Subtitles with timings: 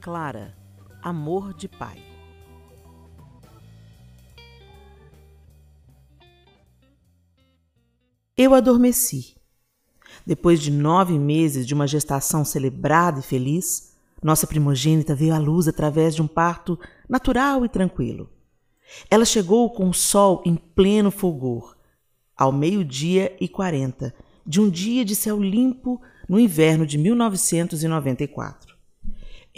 [0.00, 0.56] Clara,
[1.02, 2.02] amor de pai.
[8.34, 9.36] Eu adormeci.
[10.24, 15.68] Depois de nove meses de uma gestação celebrada e feliz, nossa primogênita veio à luz
[15.68, 18.30] através de um parto natural e tranquilo.
[19.10, 21.76] Ela chegou com o sol em pleno fulgor,
[22.34, 24.14] ao meio-dia e quarenta,
[24.46, 28.69] de um dia de céu limpo no inverno de 1994.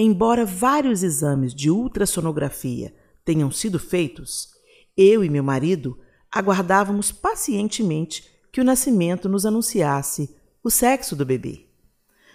[0.05, 2.93] Embora vários exames de ultrassonografia
[3.25, 4.49] tenham sido feitos,
[4.97, 5.97] eu e meu marido
[6.29, 11.69] aguardávamos pacientemente que o nascimento nos anunciasse o sexo do bebê.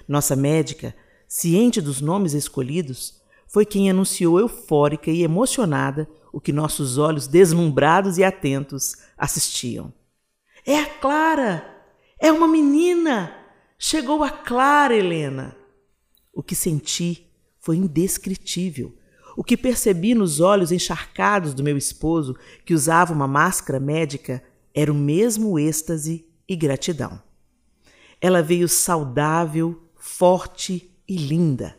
[0.07, 0.95] Nossa médica,
[1.27, 8.17] ciente dos nomes escolhidos, foi quem anunciou eufórica e emocionada o que nossos olhos deslumbrados
[8.17, 9.93] e atentos assistiam.
[10.65, 11.69] É a Clara!
[12.17, 13.35] É uma menina!
[13.77, 15.53] Chegou a Clara, Helena!
[16.31, 17.26] O que senti
[17.67, 18.95] foi indescritível.
[19.35, 24.41] O que percebi nos olhos encharcados do meu esposo, que usava uma máscara médica,
[24.73, 27.21] era o mesmo êxtase e gratidão.
[28.21, 31.77] Ela veio saudável, forte e linda.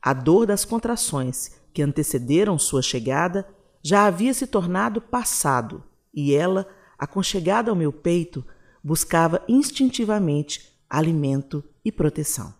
[0.00, 3.44] A dor das contrações que antecederam sua chegada
[3.82, 5.82] já havia se tornado passado
[6.14, 8.46] e ela, aconchegada ao meu peito,
[8.80, 12.54] buscava instintivamente alimento e proteção.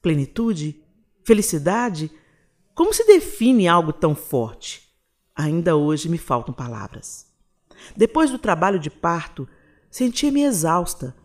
[0.00, 0.85] Plenitude
[1.26, 2.08] Felicidade?
[2.72, 4.94] Como se define algo tão forte?
[5.34, 7.26] Ainda hoje me faltam palavras.
[7.96, 9.48] Depois do trabalho de parto,
[9.90, 11.16] sentia-me exausta.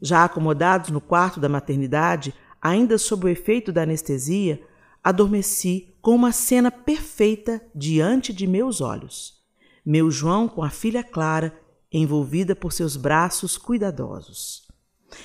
[0.00, 4.66] Já acomodados no quarto da maternidade, ainda sob o efeito da anestesia,
[5.04, 9.42] adormeci com uma cena perfeita diante de meus olhos.
[9.84, 11.54] Meu João com a filha Clara,
[11.92, 14.66] envolvida por seus braços cuidadosos.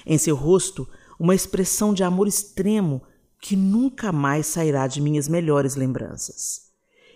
[0.06, 0.86] Em seu rosto,
[1.18, 3.02] uma expressão de amor extremo
[3.46, 6.72] que nunca mais sairá de minhas melhores lembranças.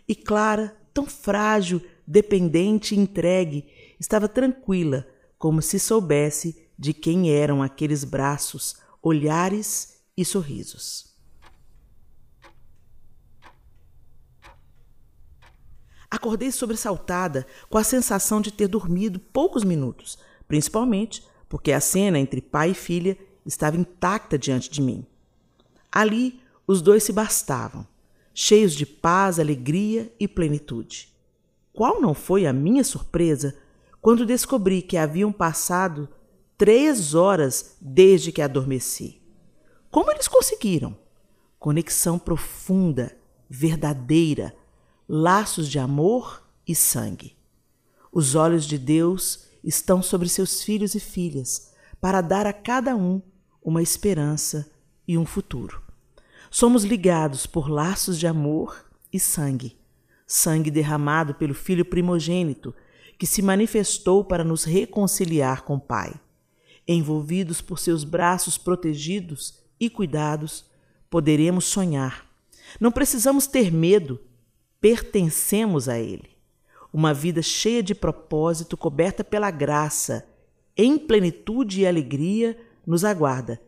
[0.07, 3.65] E Clara, tão frágil, dependente e entregue,
[3.99, 5.07] estava tranquila,
[5.39, 11.15] como se soubesse de quem eram aqueles braços, olhares e sorrisos.
[16.11, 22.39] Acordei sobressaltada, com a sensação de ter dormido poucos minutos, principalmente porque a cena entre
[22.39, 25.08] pai e filha estava intacta diante de mim.
[25.91, 27.85] Ali os dois se bastavam,
[28.33, 31.13] cheios de paz, alegria e plenitude.
[31.73, 33.57] Qual não foi a minha surpresa
[34.01, 36.07] quando descobri que haviam passado
[36.57, 39.21] três horas desde que adormeci?
[39.89, 40.95] Como eles conseguiram?
[41.57, 43.17] Conexão profunda,
[43.49, 44.55] verdadeira,
[45.07, 47.35] laços de amor e sangue.
[48.11, 53.21] Os olhos de Deus estão sobre seus filhos e filhas para dar a cada um
[53.61, 54.69] uma esperança
[55.09, 55.81] e um futuro.
[56.51, 59.75] Somos ligados por laços de amor e sangue,
[60.27, 62.75] sangue derramado pelo Filho primogênito,
[63.17, 66.13] que se manifestou para nos reconciliar com o Pai.
[66.87, 70.65] Envolvidos por seus braços protegidos e cuidados,
[71.09, 72.27] poderemos sonhar.
[72.79, 74.21] Não precisamos ter medo,
[74.79, 76.37] pertencemos a Ele.
[76.93, 80.27] Uma vida cheia de propósito, coberta pela graça,
[80.77, 82.55] em plenitude e alegria,
[82.85, 83.59] nos aguarda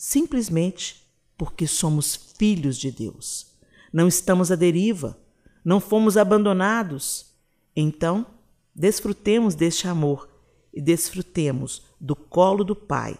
[0.00, 1.06] simplesmente
[1.36, 3.48] porque somos filhos de Deus.
[3.92, 5.20] Não estamos à deriva,
[5.62, 7.34] não fomos abandonados.
[7.76, 8.26] Então,
[8.74, 10.26] desfrutemos deste amor
[10.72, 13.18] e desfrutemos do colo do Pai,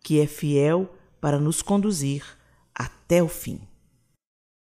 [0.00, 2.24] que é fiel para nos conduzir
[2.74, 3.60] até o fim.